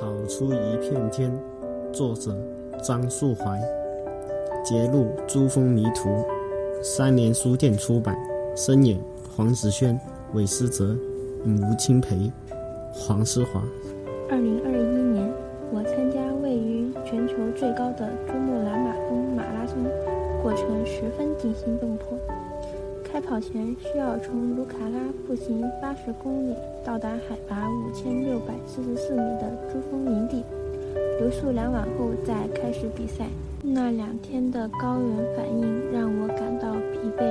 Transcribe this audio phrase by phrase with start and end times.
[0.00, 1.32] 跑出一片天，
[1.92, 2.36] 作者
[2.82, 3.60] 张树怀，
[4.64, 6.24] 节录珠峰迷途，
[6.82, 8.16] 三联书店出版，
[8.56, 8.98] 声演
[9.34, 9.98] 黄子轩、
[10.32, 10.96] 韦思哲、
[11.44, 12.30] 吴清培、
[12.92, 13.62] 黄思华。
[14.28, 15.32] 二零二一年，
[15.72, 19.76] 我参加位于全球最高的珠穆朗玛峰马拉松，
[20.42, 22.18] 过程十分惊心动魄。
[23.14, 26.54] 开跑前需要从卢卡拉步行八十公里，
[26.84, 30.42] 到达海拔五千六百四十四米的珠峰营地，
[31.20, 33.28] 留宿两晚后再开始比赛。
[33.62, 37.24] 那两天的高原反应让我感到疲惫，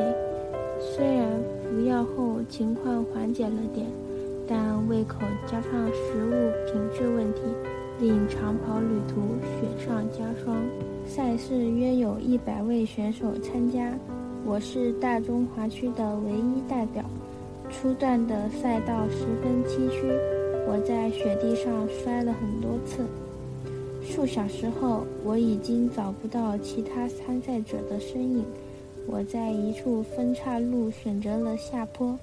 [0.80, 1.28] 虽然
[1.64, 3.86] 服药后情况缓解了点，
[4.48, 6.32] 但胃口加上食物
[6.72, 7.42] 品质问题，
[8.00, 9.16] 令长跑旅途
[9.60, 10.56] 雪上加霜。
[11.06, 13.94] 赛事约有一百位选手参加。
[14.46, 17.02] 我是大中华区的唯一代表，
[17.70, 20.14] 初段的赛道十分崎岖，
[20.68, 23.06] 我在雪地上摔了很多次。
[24.04, 28.44] 数小时后，我已经找不到其他参赛者的身影。
[29.08, 32.14] 我在一处分岔路选择了下坡，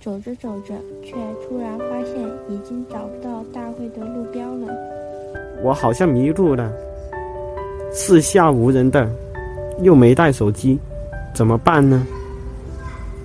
[0.00, 1.14] 走着走着，却
[1.46, 2.16] 突然发现
[2.48, 4.66] 已经找不到大会的路标了。
[5.62, 6.72] 我好像迷路了，
[7.92, 9.08] 四下无人的，
[9.80, 10.76] 又没带手机。
[11.34, 12.06] 怎么办呢？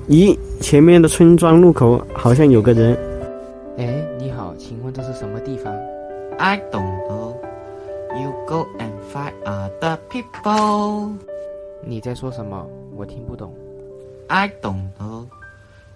[0.08, 2.98] 咦，前面的村庄路口好像有个人。
[3.78, 5.74] 哎，你好，请问这是什么地方
[6.38, 7.34] ？I don't know.
[8.16, 11.12] You go and find other people.
[11.82, 12.68] 你在说什么？
[12.96, 13.52] 我听不懂。
[14.28, 15.26] I don't know.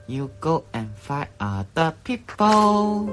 [0.08, 3.08] You go and find other people.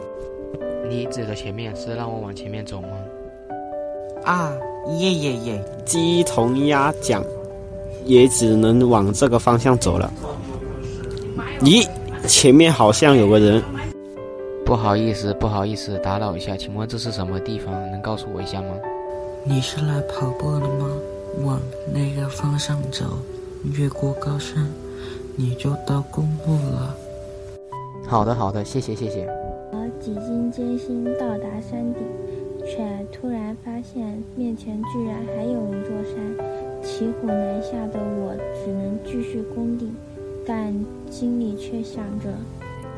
[0.89, 2.89] 你指的前面是让我往前面走吗？
[4.25, 4.53] 啊，
[4.99, 5.65] 耶耶耶！
[5.85, 7.23] 鸡同鸭讲。
[8.05, 10.13] 也只能往这个方向走了。
[11.61, 11.89] 咦，
[12.27, 13.63] 前面好像有个人。
[14.65, 17.73] 不好意思，不好意思，打扰一下，请问这是什么地方？
[17.91, 18.69] 能告诉我一下吗？
[19.45, 20.91] 你是来跑步的吗？
[21.45, 21.61] 往
[21.93, 23.05] 那个方向走，
[23.77, 24.67] 越过高山，
[25.37, 26.97] 你就到公路了。
[28.07, 29.29] 好的，好的，谢谢，谢谢。
[29.73, 32.03] 我几经艰辛到达山顶，
[33.65, 36.17] 发现面前居然还有一座山。
[36.83, 39.95] 骑虎难下的我只能继续攻顶，
[40.47, 40.75] 但
[41.11, 42.29] 心里却想着：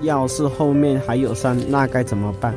[0.02, 2.54] 要是后面还有山，那该怎么办？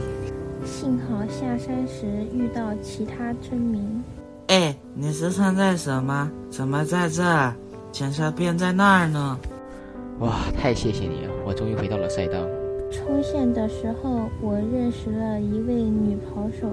[0.65, 4.03] 幸好下山时遇到其他村民。
[4.47, 6.31] 哎，你是参赛者吗？
[6.49, 7.23] 怎么在这？
[7.23, 7.53] 儿？
[7.91, 9.39] 检测便在那儿呢？
[10.19, 11.31] 哇，太谢谢你了！
[11.45, 12.39] 我终于回到了赛道。
[12.91, 16.67] 冲线的时候，我认识了一位女跑手。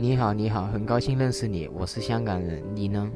[0.00, 1.68] 你好，你好，很高兴认识你。
[1.78, 3.06] 我是香港人，你呢？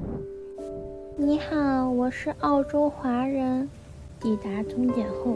[1.16, 3.66] 你好，我是澳洲华人。
[4.20, 5.34] 抵达终点后，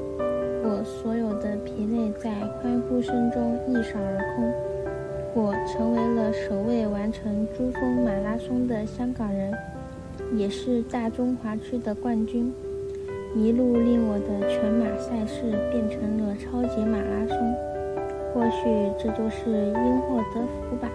[0.62, 5.42] 我所有的疲累在欢呼声中一扫而空。
[5.42, 9.50] 我成为了首位完成珠峰马拉松的香港人，
[10.36, 12.52] 也是大中华区的冠军。
[13.34, 17.54] 一路令我的全马赛事变成了超级马拉松。
[18.34, 20.90] 或许这就是因祸得福吧。